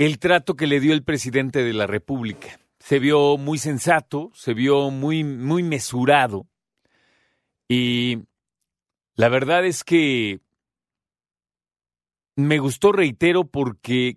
[0.00, 2.58] el trato que le dio el presidente de la República.
[2.78, 6.46] Se vio muy sensato, se vio muy, muy mesurado.
[7.68, 8.20] Y
[9.14, 10.40] la verdad es que
[12.34, 14.16] me gustó, reitero, porque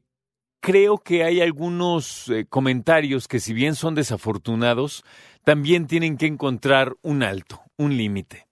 [0.62, 5.04] creo que hay algunos eh, comentarios que si bien son desafortunados,
[5.44, 8.48] también tienen que encontrar un alto, un límite.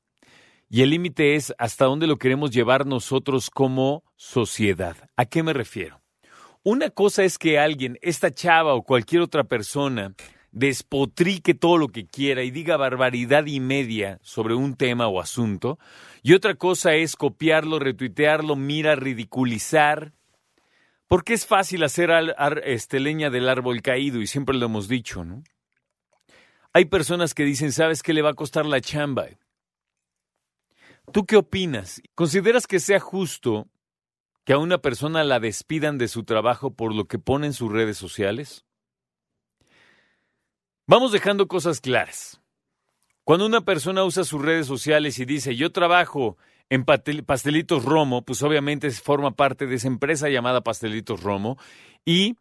[0.67, 4.97] Y el límite es hasta dónde lo queremos llevar nosotros como sociedad.
[5.15, 6.00] ¿A qué me refiero?
[6.64, 10.14] Una cosa es que alguien, esta chava o cualquier otra persona,
[10.52, 15.80] despotrique todo lo que quiera y diga barbaridad y media sobre un tema o asunto.
[16.21, 20.14] Y otra cosa es copiarlo, retuitearlo, mira, ridiculizar.
[21.08, 22.11] Porque es fácil hacer
[22.64, 25.44] este, leña del árbol caído y siempre lo hemos dicho, ¿no?
[26.73, 29.26] Hay personas que dicen, ¿sabes qué le va a costar la chamba?
[31.11, 32.02] ¿Tú qué opinas?
[32.16, 33.67] ¿Consideras que sea justo
[34.52, 37.72] que a una persona la despidan de su trabajo por lo que pone en sus
[37.72, 38.66] redes sociales?
[40.86, 42.42] Vamos dejando cosas claras.
[43.23, 46.36] Cuando una persona usa sus redes sociales y dice yo trabajo
[46.70, 51.58] en Pastelitos Romo, pues obviamente forma parte de esa empresa llamada Pastelitos Romo
[52.04, 52.36] y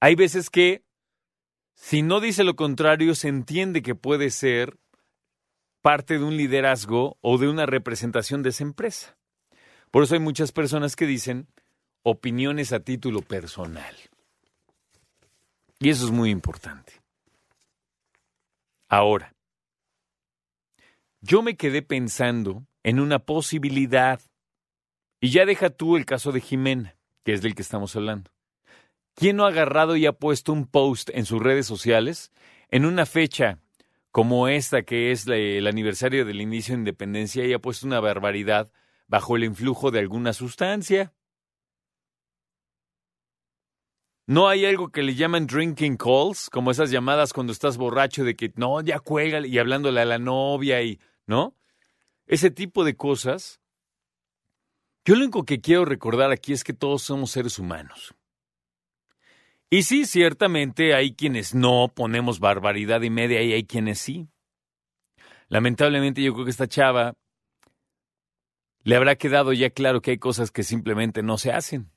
[0.00, 0.82] hay veces que
[1.76, 4.78] si no dice lo contrario se entiende que puede ser
[5.80, 9.16] parte de un liderazgo o de una representación de esa empresa.
[9.90, 11.46] Por eso hay muchas personas que dicen
[12.02, 13.94] opiniones a título personal.
[15.78, 16.94] Y eso es muy importante.
[18.88, 19.34] Ahora,
[21.20, 24.20] yo me quedé pensando en una posibilidad.
[25.20, 28.30] Y ya deja tú el caso de Jimena, que es del que estamos hablando.
[29.14, 32.30] ¿Quién no ha agarrado y ha puesto un post en sus redes sociales
[32.70, 33.58] en una fecha
[34.12, 38.70] como esta, que es el aniversario del inicio de independencia, y ha puesto una barbaridad
[39.08, 41.12] bajo el influjo de alguna sustancia.
[44.28, 46.50] ¿No hay algo que le llaman drinking calls?
[46.50, 50.18] Como esas llamadas cuando estás borracho de que no, ya cuelga y hablándole a la
[50.18, 51.54] novia y, ¿no?
[52.26, 53.60] Ese tipo de cosas.
[55.04, 58.16] Yo lo único que quiero recordar aquí es que todos somos seres humanos.
[59.70, 64.28] Y sí, ciertamente hay quienes no ponemos barbaridad y media y hay quienes sí.
[65.48, 67.14] Lamentablemente yo creo que esta chava
[68.86, 71.90] le habrá quedado ya claro que hay cosas que simplemente no se hacen.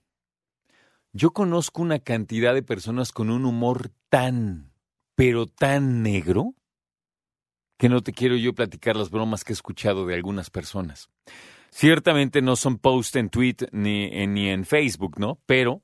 [1.14, 4.74] Yo conozco una cantidad de personas con un humor tan,
[5.14, 6.56] pero tan negro,
[7.78, 11.12] que no te quiero yo platicar las bromas que he escuchado de algunas personas.
[11.70, 15.40] Ciertamente no son posts en Twitter ni, ni en Facebook, ¿no?
[15.46, 15.84] Pero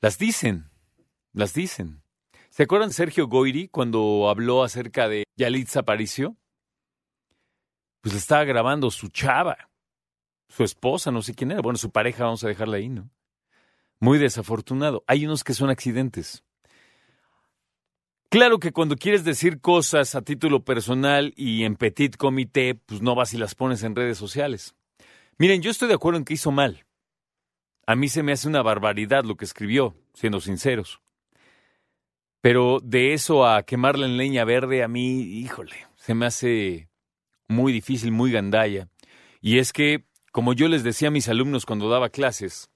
[0.00, 0.72] las dicen,
[1.32, 2.02] las dicen.
[2.50, 6.36] ¿Se acuerdan Sergio Goiri cuando habló acerca de Yalitza Aparicio?
[8.02, 9.70] Pues le estaba grabando su chava,
[10.48, 13.08] su esposa, no sé quién era, bueno, su pareja, vamos a dejarla ahí, ¿no?
[14.00, 15.04] Muy desafortunado.
[15.06, 16.44] Hay unos que son accidentes.
[18.28, 23.14] Claro que cuando quieres decir cosas a título personal y en petit comité, pues no
[23.14, 24.74] vas y las pones en redes sociales.
[25.38, 26.84] Miren, yo estoy de acuerdo en que hizo mal.
[27.86, 31.00] A mí se me hace una barbaridad lo que escribió, siendo sinceros.
[32.40, 36.88] Pero de eso a quemarla en leña verde, a mí, híjole, se me hace
[37.52, 38.88] muy difícil, muy gandalla.
[39.40, 42.72] Y es que, como yo les decía a mis alumnos cuando daba clases,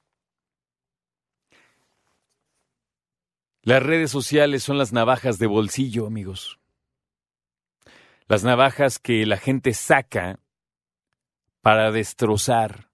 [3.67, 6.61] Las redes sociales son las navajas de bolsillo, amigos.
[8.29, 10.39] Las navajas que la gente saca
[11.63, 12.93] para destrozar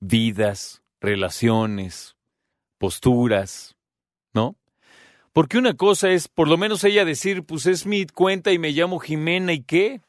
[0.00, 2.14] vidas, relaciones,
[2.76, 3.74] posturas,
[4.34, 4.56] ¿no?
[5.32, 8.72] Porque una cosa es, por lo menos ella decir, pues es mi cuenta y me
[8.72, 10.02] llamo Jimena y qué.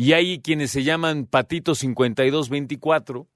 [0.00, 3.28] Y hay quienes se llaman Patito 5224,